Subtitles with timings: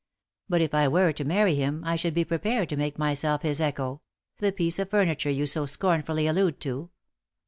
[0.49, 3.61] But if I were to marry him I should be prepared to make myself his
[3.61, 4.01] echo
[4.39, 6.89] the piece of furniture you so scornfully allude to.